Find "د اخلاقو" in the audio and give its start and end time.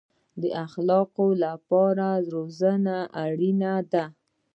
0.41-1.27